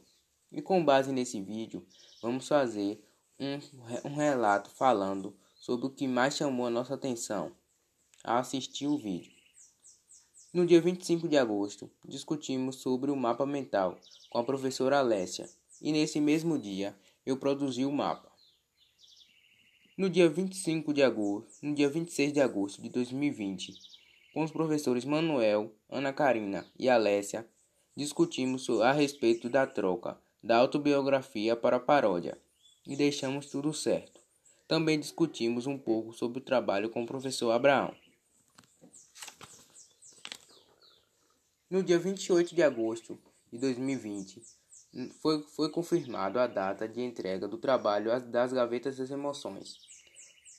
E 0.51 0.61
com 0.61 0.83
base 0.83 1.11
nesse 1.11 1.41
vídeo, 1.41 1.85
vamos 2.21 2.47
fazer 2.47 3.03
um, 3.39 4.09
um 4.09 4.15
relato 4.15 4.69
falando 4.71 5.35
sobre 5.55 5.87
o 5.87 5.89
que 5.89 6.07
mais 6.07 6.35
chamou 6.35 6.65
a 6.65 6.69
nossa 6.69 6.95
atenção 6.95 7.51
ao 8.23 8.37
assistir 8.37 8.87
o 8.87 8.97
vídeo. 8.97 9.31
No 10.53 10.65
dia 10.65 10.81
25 10.81 11.27
de 11.27 11.37
agosto, 11.37 11.91
discutimos 12.05 12.77
sobre 12.77 13.11
o 13.11 13.15
mapa 13.15 13.45
mental 13.45 13.99
com 14.29 14.39
a 14.39 14.43
professora 14.43 14.99
Alessia, 14.99 15.49
e 15.81 15.91
nesse 15.91 16.19
mesmo 16.19 16.57
dia 16.57 16.97
eu 17.25 17.37
produzi 17.37 17.85
o 17.85 17.91
mapa. 17.91 18.31
No 19.97 20.09
dia 20.09 20.29
25 20.29 20.93
de 20.93 21.03
agosto, 21.03 21.49
no 21.61 21.75
dia 21.75 21.89
26 21.89 22.33
de 22.33 22.39
agosto 22.39 22.81
de 22.81 22.89
2020, 22.89 23.73
com 24.37 24.43
os 24.43 24.51
professores 24.51 25.03
Manuel, 25.03 25.73
Ana 25.89 26.13
Karina 26.13 26.63
e 26.77 26.87
Alessia, 26.87 27.49
discutimos 27.95 28.69
a 28.69 28.91
respeito 28.91 29.49
da 29.49 29.65
troca 29.65 30.15
da 30.43 30.57
autobiografia 30.57 31.55
para 31.55 31.77
a 31.77 31.79
paródia 31.79 32.37
e 32.85 32.95
deixamos 32.95 33.47
tudo 33.47 33.73
certo. 33.73 34.21
Também 34.67 34.99
discutimos 34.99 35.65
um 35.65 35.75
pouco 35.75 36.13
sobre 36.13 36.37
o 36.37 36.43
trabalho 36.43 36.87
com 36.91 37.01
o 37.01 37.07
professor 37.07 37.49
Abraão. 37.49 37.95
No 41.67 41.81
dia 41.81 41.97
28 41.97 42.53
de 42.53 42.61
agosto 42.61 43.17
de 43.51 43.57
2020, 43.57 44.39
foi, 45.19 45.41
foi 45.41 45.71
confirmado 45.71 46.37
a 46.37 46.45
data 46.45 46.87
de 46.87 47.01
entrega 47.01 47.47
do 47.47 47.57
trabalho 47.57 48.11
das 48.29 48.53
gavetas 48.53 48.97
das 48.97 49.09
emoções 49.09 49.79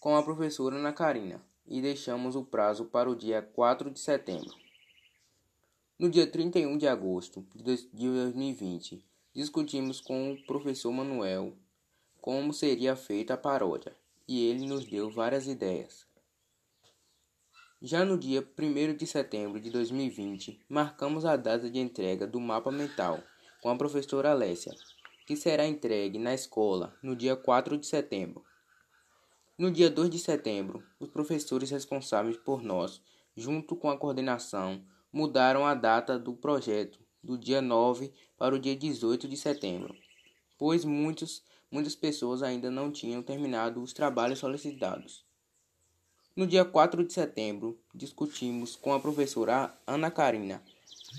com 0.01 0.17
a 0.17 0.23
professora 0.25 0.75
Ana 0.75 0.93
Karina 0.93 1.41
e 1.69 1.81
deixamos 1.81 2.35
o 2.35 2.45
prazo 2.45 2.87
para 2.87 3.11
o 3.11 3.15
dia 3.15 3.43
4 3.43 3.91
de 3.91 4.01
setembro. 4.01 4.55
No 5.99 6.09
dia 6.09 6.27
31 6.27 6.79
de 6.79 6.87
agosto 6.87 7.47
de 7.55 7.63
2020, 7.63 9.05
discutimos 9.35 10.01
com 10.01 10.33
o 10.33 10.47
professor 10.47 10.93
Manuel 10.93 11.57
como 12.21 12.53
seria 12.53 12.97
feita 12.97 13.35
a 13.35 13.37
paródia 13.37 13.95
e 14.27 14.45
ele 14.45 14.67
nos 14.67 14.85
deu 14.85 15.11
várias 15.11 15.47
ideias. 15.47 16.07
Já 17.81 18.05
no 18.05 18.19
dia 18.19 18.45
1 18.59 18.97
de 18.97 19.07
setembro 19.07 19.61
de 19.61 19.71
2020, 19.71 20.61
marcamos 20.69 21.25
a 21.25 21.37
data 21.37 21.71
de 21.71 21.79
entrega 21.79 22.27
do 22.27 22.41
mapa 22.41 22.73
mental 22.73 23.23
com 23.63 23.71
a 23.71 23.77
professora 23.77 24.33
Alessia, 24.33 24.75
que 25.27 25.37
será 25.37 25.67
entregue 25.67 26.19
na 26.19 26.35
escola 26.35 26.97
no 27.03 27.15
dia 27.15 27.37
4 27.37 27.79
de 27.79 27.87
setembro. 27.87 28.45
No 29.59 29.73
dia 29.73 29.91
2 29.91 30.09
de 30.09 30.21
setembro, 30.21 30.85
os 31.01 31.09
professores 31.09 31.69
responsáveis 31.69 32.37
por 32.37 32.63
nós, 32.63 33.03
junto 33.37 33.75
com 33.75 33.91
a 33.91 33.99
coordenação, 33.99 34.81
mudaram 35.13 35.67
a 35.67 35.75
data 35.75 36.17
do 36.17 36.33
projeto 36.33 37.01
do 37.21 37.37
dia 37.37 37.61
9 37.61 38.13
para 38.37 38.55
o 38.55 38.59
dia 38.61 38.77
18 38.77 39.27
de 39.27 39.37
setembro, 39.37 39.97
pois 40.57 40.85
muitos, 40.85 41.43
muitas 41.73 41.97
pessoas 41.97 42.41
ainda 42.41 42.71
não 42.71 42.93
tinham 42.93 43.21
terminado 43.21 43.83
os 43.83 43.93
trabalhos 43.93 44.39
solicitados. 44.39 45.27
No 46.37 46.47
dia 46.47 46.65
4 46.65 47.05
de 47.05 47.13
setembro, 47.13 47.77
discutimos 47.93 48.77
com 48.77 48.93
a 48.93 49.01
professora 49.01 49.77
Ana 49.85 50.09
Karina 50.09 50.63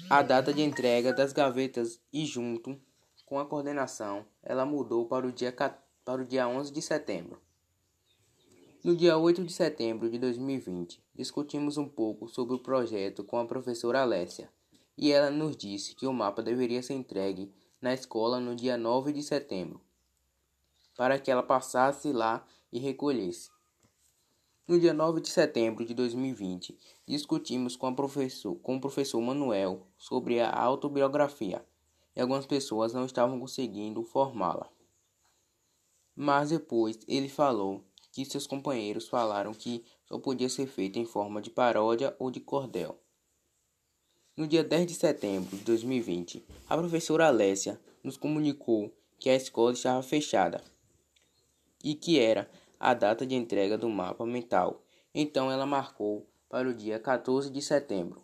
a 0.10 0.22
data 0.22 0.54
de 0.54 0.62
entrega 0.62 1.12
das 1.12 1.34
gavetas 1.34 2.00
e, 2.14 2.26
junto 2.26 2.80
com 3.26 3.38
a 3.38 3.46
coordenação, 3.46 4.26
ela 4.42 4.66
mudou 4.66 5.08
para 5.08 5.28
o 5.28 5.32
dia, 5.34 5.54
para 6.06 6.22
o 6.22 6.26
dia 6.26 6.48
11 6.48 6.72
de 6.72 6.82
setembro. 6.82 7.49
No 8.82 8.96
dia 8.96 9.18
8 9.18 9.44
de 9.44 9.52
setembro 9.52 10.10
de 10.10 10.18
2020, 10.18 11.04
discutimos 11.14 11.76
um 11.76 11.86
pouco 11.86 12.30
sobre 12.30 12.56
o 12.56 12.60
projeto 12.60 13.26
com 13.26 13.38
a 13.38 13.46
professora 13.46 14.02
Alessia 14.02 14.50
e 14.98 15.12
ela 15.12 15.30
nos 15.30 15.58
disse 15.58 15.94
que 15.94 16.08
o 16.08 16.14
mapa 16.14 16.42
deveria 16.42 16.82
ser 16.82 16.94
entregue 16.94 17.54
na 17.82 17.94
escola 17.94 18.40
no 18.40 18.56
dia 18.56 18.78
9 18.78 19.12
de 19.12 19.22
setembro, 19.22 19.82
para 20.96 21.20
que 21.20 21.30
ela 21.30 21.44
passasse 21.44 22.14
lá 22.14 22.48
e 22.72 22.80
recolhesse. 22.80 23.52
No 24.66 24.80
dia 24.80 24.94
9 24.94 25.20
de 25.20 25.30
setembro 25.30 25.86
de 25.86 25.94
2020, 25.94 26.80
discutimos 27.06 27.76
com, 27.76 27.94
professor, 27.94 28.56
com 28.62 28.78
o 28.78 28.82
professor 28.82 29.20
Manuel 29.20 29.88
sobre 29.98 30.40
a 30.40 30.58
autobiografia 30.58 31.66
e 32.16 32.22
algumas 32.22 32.46
pessoas 32.46 32.94
não 32.94 33.06
estavam 33.06 33.42
conseguindo 33.42 34.02
formá-la. 34.06 34.70
Mas 36.16 36.50
depois 36.50 36.98
ele 37.10 37.28
falou 37.28 37.84
que 38.12 38.26
seus 38.26 38.48
companheiros 38.48 39.08
falaram 39.08 39.54
que 39.54 39.84
só 40.06 40.18
podia 40.18 40.50
ser 40.50 40.68
feito 40.68 40.98
em 40.98 41.06
forma 41.06 41.42
de 41.42 41.50
paródia 41.50 42.16
ou 42.20 42.32
de 42.32 42.40
cordel. 42.40 43.00
No 44.36 44.48
dia 44.48 44.64
10 44.64 44.88
de 44.88 44.94
setembro 44.94 45.58
de 45.58 45.64
2020, 45.64 46.46
a 46.70 46.78
professora 46.78 47.28
Alessia 47.28 47.80
nos 48.04 48.18
comunicou 48.18 48.92
que 49.20 49.30
a 49.30 49.36
escola 49.36 49.74
estava 49.74 50.02
fechada 50.02 50.64
e 51.84 51.94
que 51.94 52.20
era 52.20 52.50
a 52.80 52.94
data 52.94 53.26
de 53.26 53.36
entrega 53.36 53.78
do 53.78 53.90
mapa 53.90 54.26
mental. 54.26 54.82
Então 55.14 55.52
ela 55.52 55.66
marcou 55.66 56.26
para 56.48 56.70
o 56.70 56.74
dia 56.74 57.00
14 57.00 57.50
de 57.50 57.62
setembro. 57.62 58.24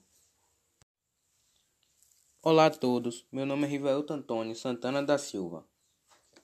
Olá 2.42 2.68
a 2.68 2.70
todos, 2.72 3.26
meu 3.32 3.46
nome 3.46 3.66
é 3.66 3.68
Rivaelto 3.68 4.14
Antônio 4.14 4.56
Santana 4.56 5.04
da 5.04 5.18
Silva 5.18 5.66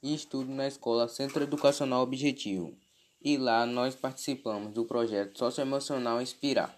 e 0.01 0.15
estudo 0.15 0.51
na 0.51 0.67
Escola 0.67 1.07
Centro 1.07 1.43
Educacional 1.43 2.01
Objetivo. 2.01 2.75
E 3.23 3.37
lá 3.37 3.67
nós 3.67 3.93
participamos 3.93 4.73
do 4.73 4.83
projeto 4.83 5.37
Socioemocional 5.37 6.19
Inspirar. 6.19 6.75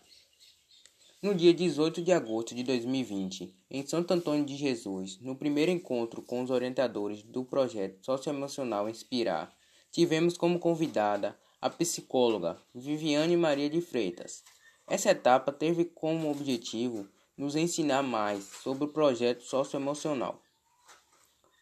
No 1.22 1.34
dia 1.34 1.54
18 1.54 2.02
de 2.02 2.12
agosto 2.12 2.54
de 2.54 2.64
2020, 2.64 3.56
em 3.72 3.88
Santo 3.88 4.14
Antônio 4.14 4.44
de 4.44 4.58
Jesus, 4.58 5.18
no 5.22 5.38
primeiro 5.38 5.72
encontro 5.72 6.22
com 6.22 6.44
os 6.44 6.50
orientadores 6.50 7.24
do 7.24 7.46
projeto 7.46 8.06
Socioemocional 8.06 8.90
Inspirar, 8.90 9.56
tivemos 9.90 10.36
como 10.36 10.60
convidada 10.60 11.40
a 11.62 11.70
psicóloga 11.70 12.62
Viviane 12.76 13.38
Maria 13.38 13.70
de 13.70 13.80
Freitas. 13.80 14.44
Essa 14.86 15.12
etapa 15.12 15.50
teve 15.50 15.86
como 15.86 16.30
objetivo 16.30 17.08
nos 17.38 17.56
ensinar 17.56 18.04
mais 18.04 18.44
sobre 18.44 18.84
o 18.84 18.90
projeto 18.90 19.44
socioemocional. 19.44 20.42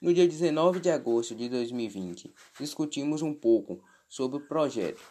No 0.02 0.12
dia 0.12 0.28
19 0.28 0.80
de 0.80 0.90
agosto 0.90 1.36
de 1.36 1.48
2020, 1.48 2.34
discutimos 2.60 3.22
um 3.22 3.32
pouco 3.32 3.80
sobre 4.12 4.38
o 4.38 4.46
projeto 4.46 5.02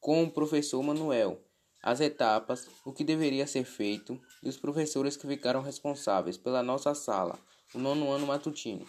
com 0.00 0.22
o 0.22 0.30
professor 0.30 0.80
Manuel, 0.80 1.40
as 1.82 2.00
etapas, 2.00 2.68
o 2.84 2.92
que 2.92 3.02
deveria 3.02 3.48
ser 3.48 3.64
feito 3.64 4.20
e 4.40 4.48
os 4.48 4.56
professores 4.56 5.16
que 5.16 5.26
ficaram 5.26 5.60
responsáveis 5.60 6.36
pela 6.36 6.62
nossa 6.62 6.94
sala, 6.94 7.36
o 7.74 7.78
nono 7.78 8.12
ano 8.12 8.28
matutino. 8.28 8.86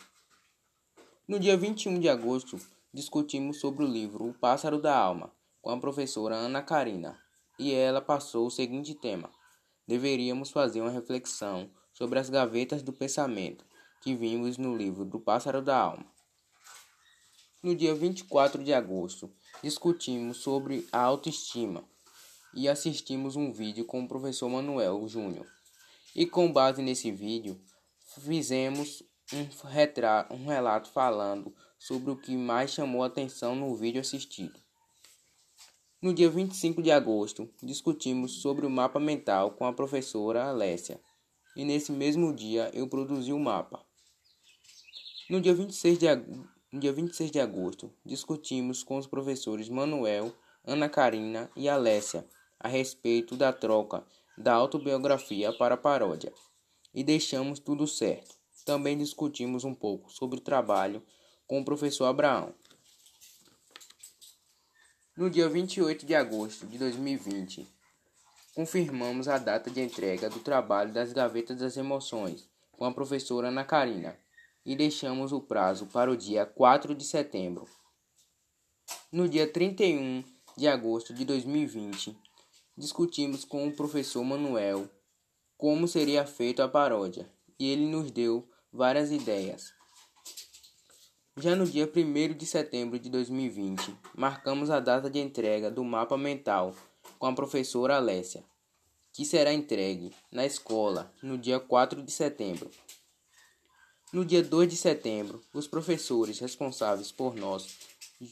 No 1.27 1.39
dia 1.39 1.57
21 1.57 1.99
de 1.99 2.09
agosto, 2.09 2.59
discutimos 2.93 3.59
sobre 3.59 3.83
o 3.83 3.87
livro 3.87 4.27
O 4.27 4.33
Pássaro 4.35 4.79
da 4.79 4.95
Alma 4.95 5.31
com 5.63 5.71
a 5.71 5.79
professora 5.79 6.35
Ana 6.35 6.61
Karina 6.61 7.19
e 7.57 7.73
ela 7.73 8.01
passou 8.01 8.45
o 8.45 8.51
seguinte 8.51 8.93
tema: 8.93 9.31
deveríamos 9.87 10.51
fazer 10.51 10.81
uma 10.81 10.91
reflexão 10.91 11.71
sobre 11.91 12.19
as 12.19 12.29
gavetas 12.29 12.83
do 12.83 12.93
pensamento 12.93 13.65
que 13.99 14.13
vimos 14.13 14.59
no 14.59 14.75
livro 14.75 15.03
do 15.03 15.19
Pássaro 15.19 15.61
da 15.61 15.75
Alma. 15.75 16.05
No 17.63 17.73
dia 17.73 17.95
24 17.95 18.61
de 18.61 18.73
agosto, 18.73 19.31
discutimos 19.63 20.35
sobre 20.35 20.85
a 20.91 20.99
autoestima 20.99 21.87
e 22.53 22.67
assistimos 22.67 23.37
um 23.37 23.53
vídeo 23.53 23.85
com 23.85 24.03
o 24.03 24.07
professor 24.07 24.49
Manuel 24.49 25.07
Júnior. 25.07 25.47
E 26.13 26.25
com 26.25 26.51
base 26.51 26.81
nesse 26.81 27.09
vídeo, 27.09 27.57
fizemos 28.19 29.01
um, 29.31 30.35
um 30.35 30.45
relato 30.45 30.89
falando 30.89 31.55
sobre 31.79 32.11
o 32.11 32.17
que 32.17 32.35
mais 32.35 32.71
chamou 32.71 33.01
atenção 33.01 33.55
no 33.55 33.73
vídeo 33.77 34.01
assistido. 34.01 34.59
No 36.01 36.13
dia 36.13 36.29
25 36.29 36.81
de 36.81 36.91
agosto, 36.91 37.49
discutimos 37.63 38.41
sobre 38.41 38.65
o 38.65 38.69
mapa 38.69 38.99
mental 38.99 39.51
com 39.51 39.65
a 39.65 39.71
professora 39.71 40.49
Alessia, 40.49 40.99
e 41.55 41.63
nesse 41.63 41.93
mesmo 41.93 42.35
dia 42.35 42.69
eu 42.73 42.89
produzi 42.89 43.31
o 43.31 43.39
mapa. 43.39 43.85
No 45.29 45.39
dia 45.39 45.53
26 45.53 45.97
de, 45.97 46.07
no 46.73 46.79
dia 46.79 46.91
26 46.91 47.29
de 47.29 47.39
agosto, 47.39 47.93
discutimos 48.03 48.81
com 48.81 48.97
os 48.97 49.05
professores 49.05 49.69
Manuel, 49.69 50.33
Ana 50.65 50.89
Karina 50.89 51.47
e 51.55 51.69
Alessia 51.69 52.27
a 52.59 52.67
respeito 52.67 53.35
da 53.35 53.53
troca 53.53 54.03
da 54.35 54.55
autobiografia 54.55 55.53
para 55.53 55.77
paródia, 55.77 56.33
e 56.91 57.03
deixamos 57.03 57.59
tudo 57.59 57.85
certo. 57.85 58.35
Também 58.65 58.97
discutimos 58.97 59.63
um 59.63 59.75
pouco 59.75 60.11
sobre 60.11 60.39
o 60.39 60.41
trabalho 60.41 61.03
com 61.45 61.61
o 61.61 61.65
professor 61.65 62.05
Abraão. 62.05 62.55
No 65.15 65.29
dia 65.29 65.47
28 65.47 66.07
de 66.07 66.15
agosto 66.15 66.65
de 66.65 66.79
2020, 66.79 67.67
confirmamos 68.55 69.27
a 69.27 69.37
data 69.37 69.69
de 69.69 69.79
entrega 69.79 70.27
do 70.27 70.39
trabalho 70.39 70.91
das 70.91 71.13
Gavetas 71.13 71.59
das 71.59 71.77
Emoções 71.77 72.49
com 72.71 72.83
a 72.83 72.91
professora 72.91 73.49
Ana 73.49 73.63
Karina 73.63 74.17
e 74.65 74.75
deixamos 74.75 75.31
o 75.31 75.41
prazo 75.41 75.87
para 75.87 76.11
o 76.11 76.17
dia 76.17 76.45
4 76.45 76.95
de 76.95 77.03
setembro. 77.03 77.67
No 79.11 79.27
dia 79.27 79.47
31 79.47 80.23
de 80.57 80.67
agosto 80.67 81.13
de 81.13 81.25
2020, 81.25 82.17
discutimos 82.77 83.45
com 83.45 83.67
o 83.67 83.75
professor 83.75 84.23
Manuel 84.23 84.89
como 85.57 85.87
seria 85.87 86.25
feita 86.25 86.63
a 86.63 86.67
paródia 86.67 87.29
e 87.59 87.69
ele 87.69 87.85
nos 87.85 88.11
deu 88.11 88.49
várias 88.71 89.11
ideias. 89.11 89.73
Já 91.37 91.55
no 91.55 91.65
dia 91.65 91.89
1 91.91 92.37
de 92.37 92.45
setembro 92.45 92.99
de 92.99 93.09
2020, 93.09 93.95
marcamos 94.15 94.69
a 94.69 94.79
data 94.79 95.09
de 95.09 95.19
entrega 95.19 95.71
do 95.71 95.83
mapa 95.83 96.17
mental 96.17 96.75
com 97.17 97.25
a 97.25 97.33
professora 97.33 97.95
Alessia, 97.95 98.43
que 99.11 99.25
será 99.25 99.51
entregue 99.51 100.13
na 100.31 100.45
escola 100.45 101.11
no 101.23 101.37
dia 101.37 101.59
4 101.59 102.03
de 102.03 102.11
setembro. 102.11 102.69
No 104.13 104.23
dia 104.23 104.43
2 104.43 104.69
de 104.69 104.77
setembro, 104.77 105.43
os 105.51 105.67
professores 105.67 106.39
responsáveis 106.39 107.11
por 107.11 107.35
nós, 107.35 107.75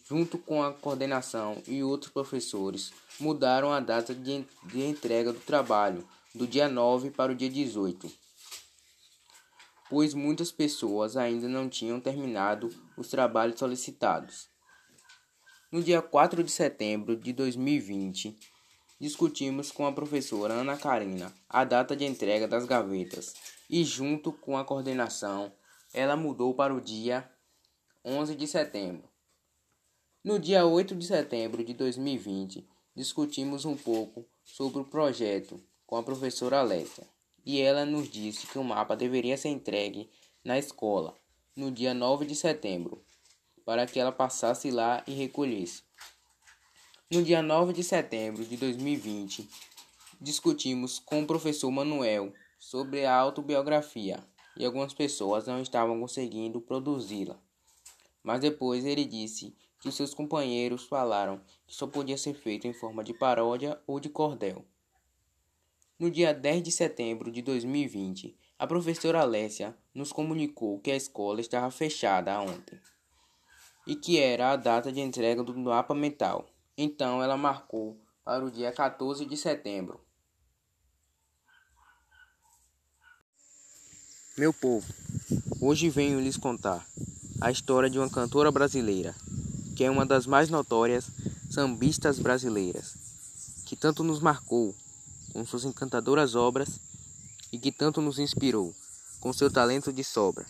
junto 0.08 0.38
com 0.38 0.64
a 0.64 0.72
coordenação 0.72 1.62
e 1.68 1.84
outros 1.84 2.12
professores, 2.12 2.94
mudaram 3.20 3.74
a 3.74 3.80
data 3.80 4.14
de, 4.14 4.46
entrega 4.76 5.34
do 5.34 5.40
trabalho 5.40 6.08
do 6.34 6.46
dia 6.46 6.70
9 6.70 7.10
para 7.10 7.32
o 7.32 7.36
dia 7.36 7.50
18 7.50 8.22
pois 9.92 10.14
muitas 10.14 10.54
pessoas 10.54 11.18
ainda 11.18 11.50
não 11.50 11.68
tinham 11.68 12.00
terminado 12.00 12.74
os 12.96 13.10
trabalhos 13.10 13.60
solicitados. 13.60 14.48
No 15.70 15.84
dia 15.84 16.02
4 16.02 16.42
de 16.46 16.50
setembro 16.50 17.14
de 17.18 17.34
2020, 17.34 18.34
discutimos 19.02 19.70
com 19.70 19.86
a 19.86 19.92
professora 19.92 20.54
Ana 20.54 20.78
Karina 20.78 21.34
a 21.50 21.66
data 21.66 21.94
de 21.94 22.06
entrega 22.06 22.48
das 22.48 22.64
gavetas 22.64 23.34
e, 23.70 23.84
junto 23.84 24.32
com 24.32 24.58
a 24.58 24.64
coordenação, 24.64 25.52
ela 25.94 26.16
mudou 26.16 26.54
para 26.54 26.74
o 26.74 26.80
dia 26.82 27.30
11 28.04 28.36
de 28.36 28.48
setembro. 28.48 29.10
No 30.24 30.40
dia 30.40 30.66
8 30.66 30.96
de 30.96 31.06
setembro 31.06 31.64
de 31.64 31.74
2020, 31.74 32.68
discutimos 32.96 33.66
um 33.66 33.76
pouco 33.76 34.26
sobre 34.44 34.82
o 34.82 34.86
projeto 34.86 35.62
com 35.86 35.98
a 35.98 36.04
professora 36.04 36.60
Alessia 36.60 37.08
e 37.46 37.60
ela 37.60 37.86
nos 37.86 38.10
disse 38.10 38.48
que 38.48 38.58
o 38.58 38.64
mapa 38.64 38.96
deveria 38.96 39.38
ser 39.38 39.50
entregue 39.50 40.10
na 40.44 40.58
escola 40.58 41.18
no 41.56 41.70
dia 41.70 41.94
9 41.94 42.26
de 42.26 42.36
setembro, 42.36 43.04
para 43.66 43.86
que 43.86 44.00
ela 44.00 44.12
passasse 44.12 44.72
lá 44.72 45.04
e 45.06 45.12
recolhesse. 45.12 45.84
No 47.12 47.22
dia 47.22 47.42
9 47.42 47.74
de 47.74 47.84
setembro 47.84 48.46
de 48.46 48.56
2020, 48.56 49.50
discutimos 50.22 51.00
com 51.00 51.22
o 51.22 51.28
professor 51.28 51.70
Manuel 51.70 52.34
sobre 52.58 53.06
a 53.06 53.14
autobiografia 53.14 54.24
e 54.58 54.66
algumas 54.66 54.94
pessoas 54.94 55.48
não 55.48 55.62
estavam 55.62 56.00
conseguindo 56.00 56.62
produzi-la. 56.62 57.40
Mas 58.24 58.42
depois 58.42 58.86
ele 58.86 59.06
disse 59.06 59.56
que 59.80 59.92
seus 59.92 60.14
companheiros 60.14 60.86
falaram 60.86 61.42
que 61.66 61.76
só 61.76 61.88
podia 61.88 62.18
ser 62.18 62.34
feito 62.34 62.68
em 62.68 62.74
forma 62.74 63.04
de 63.04 63.14
paródia 63.14 63.82
ou 63.88 64.00
de 64.00 64.10
cordel. 64.10 64.66
No 65.98 66.10
dia 66.10 66.34
10 66.34 66.64
de 66.64 66.72
setembro 66.72 67.32
de 67.32 67.42
2020, 67.42 68.36
a 68.58 68.68
professora 68.68 69.22
Alessia 69.22 69.76
nos 69.94 70.12
comunicou 70.12 70.80
que 70.80 70.92
a 70.92 70.96
escola 70.96 71.42
estava 71.42 71.70
fechada 71.72 72.40
ontem 72.40 72.80
e 73.88 73.96
que 73.96 74.20
era 74.20 74.52
a 74.52 74.56
data 74.56 74.92
de 74.92 75.00
entrega 75.00 75.44
do 75.44 75.58
mapa 75.58 75.96
mental. 75.96 76.48
Então 76.78 77.24
ela 77.24 77.38
marcou 77.38 78.00
para 78.24 78.46
o 78.46 78.52
dia 78.52 78.72
14 78.72 79.26
de 79.26 79.36
setembro. 79.36 80.00
Meu 84.38 84.54
povo, 84.54 84.88
hoje 85.60 85.90
venho 85.90 86.22
lhes 86.22 86.38
contar 86.38 86.88
a 87.42 87.52
história 87.52 87.90
de 87.90 88.00
uma 88.00 88.10
cantora 88.10 88.50
brasileira, 88.50 89.14
que 89.76 89.84
é 89.84 89.92
uma 89.92 90.06
das 90.06 90.26
mais 90.26 90.50
notórias 90.50 91.08
sambistas 91.50 92.18
brasileiras, 92.18 92.96
que 93.66 93.76
tanto 93.76 94.06
nos 94.06 94.22
marcou 94.22 94.74
com 95.34 95.46
suas 95.46 95.66
encantadoras 95.66 96.34
obras 96.34 96.80
e 97.52 97.60
que 97.60 97.74
tanto 97.74 98.00
nos 98.00 98.20
inspirou 98.20 98.74
com 99.20 99.34
seu 99.34 99.52
talento 99.52 99.92
de 99.92 100.02
sobra. 100.02 100.46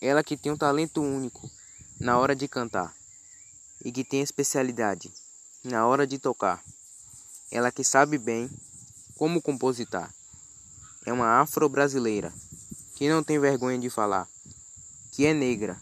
Ela 0.00 0.24
que 0.24 0.34
tem 0.34 0.50
um 0.50 0.56
talento 0.56 1.02
único 1.02 1.48
na 2.00 2.18
hora 2.18 2.34
de 2.34 2.48
cantar 2.48 2.94
e 3.84 3.92
que 3.92 4.02
tem 4.02 4.22
especialidade 4.22 5.12
na 5.62 5.86
hora 5.86 6.06
de 6.06 6.18
tocar. 6.18 6.64
Ela 7.52 7.70
que 7.70 7.84
sabe 7.84 8.16
bem 8.16 8.48
como 9.14 9.42
compositar. 9.42 10.10
É 11.04 11.12
uma 11.12 11.42
afro-brasileira 11.42 12.32
que 12.98 13.08
não 13.08 13.22
tem 13.22 13.38
vergonha 13.38 13.78
de 13.78 13.88
falar, 13.88 14.28
que 15.12 15.24
é 15.24 15.32
negra 15.32 15.80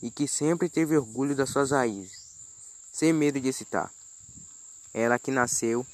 e 0.00 0.12
que 0.12 0.28
sempre 0.28 0.68
teve 0.68 0.96
orgulho 0.96 1.34
das 1.34 1.50
suas 1.50 1.72
raízes, 1.72 2.12
sem 2.92 3.12
medo 3.12 3.40
de 3.40 3.52
citar. 3.52 3.92
ela 4.94 5.18
que 5.18 5.32
nasceu 5.32 5.84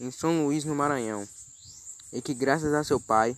em 0.00 0.10
São 0.10 0.42
Luís, 0.42 0.64
no 0.64 0.74
Maranhão, 0.74 1.28
e 2.12 2.20
que, 2.20 2.34
graças 2.34 2.74
a 2.74 2.82
seu 2.82 2.98
pai, 2.98 3.36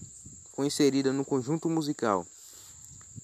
foi 0.56 0.64
inserida 0.64 1.12
no 1.12 1.26
conjunto 1.26 1.68
musical, 1.68 2.26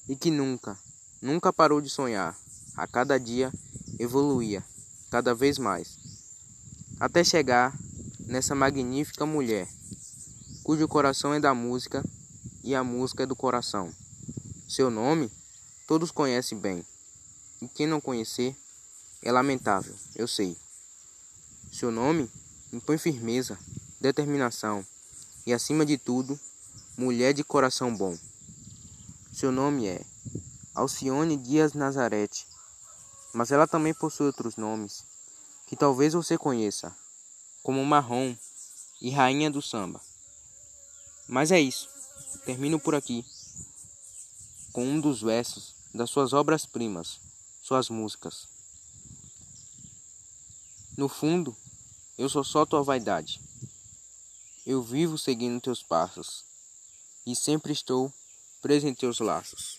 e 0.07 0.15
que 0.15 0.31
nunca, 0.31 0.79
nunca 1.23 1.51
parou 1.51 1.81
de 1.81 1.89
sonhar, 1.89 2.37
a 2.77 2.87
cada 2.87 3.19
dia 3.19 3.51
evoluía, 3.99 4.63
cada 5.11 5.35
vez 5.35 5.59
mais, 5.59 5.97
até 7.01 7.25
chegar 7.25 7.75
nessa 8.27 8.55
magnífica 8.55 9.25
mulher, 9.25 9.67
cujo 10.63 10.87
coração 10.87 11.33
é 11.33 11.41
da 11.41 11.55
música 11.55 12.05
e 12.69 12.75
a 12.75 12.85
música 12.85 13.23
é 13.23 13.27
do 13.27 13.35
coração. 13.35 13.91
Seu 14.69 14.91
nome 14.91 15.33
todos 15.87 16.11
conhecem 16.11 16.59
bem, 16.59 16.85
e 17.63 17.67
quem 17.67 17.87
não 17.87 17.99
conhecer 17.99 18.55
é 19.23 19.33
lamentável, 19.33 19.97
eu 20.15 20.29
sei. 20.29 20.55
Seu 21.73 21.91
nome 21.91 22.31
impõe 22.71 22.99
firmeza, 22.99 23.59
determinação 23.99 24.85
e, 25.47 25.55
acima 25.55 25.87
de 25.87 25.97
tudo, 25.97 26.39
mulher 26.95 27.33
de 27.33 27.43
coração 27.43 27.97
bom. 27.97 28.15
Seu 29.33 29.51
nome 29.51 29.87
é 29.87 30.05
Alcione 30.75 31.39
Dias 31.39 31.73
Nazarete, 31.73 32.47
mas 33.33 33.51
ela 33.51 33.67
também 33.67 33.95
possui 33.95 34.27
outros 34.27 34.57
nomes 34.57 35.05
que 35.67 35.75
talvez 35.75 36.13
você 36.13 36.37
conheça, 36.37 36.95
como 37.63 37.83
Marrom 37.83 38.37
e 39.01 39.09
Rainha 39.09 39.51
do 39.51 39.63
Samba. 39.63 40.03
Mas 41.27 41.51
é 41.51 41.59
isso. 41.59 41.98
Termino 42.49 42.81
por 42.81 42.95
aqui 42.95 43.27
com 44.73 44.83
um 44.83 44.99
dos 44.99 45.21
versos 45.21 45.75
das 45.93 46.09
suas 46.09 46.33
obras-primas, 46.33 47.21
suas 47.63 47.91
músicas. 47.91 48.49
No 50.97 51.11
fundo, 51.11 51.55
eu 52.17 52.27
sou 52.27 52.43
só 52.43 52.65
tua 52.65 52.83
vaidade. 52.83 53.39
Eu 54.65 54.83
vivo 54.83 55.19
seguindo 55.19 55.61
teus 55.61 55.83
passos 55.83 56.43
e 57.27 57.37
sempre 57.37 57.71
estou 57.71 58.11
preso 58.63 58.87
em 58.87 58.95
teus 58.95 59.21
laços. 59.21 59.78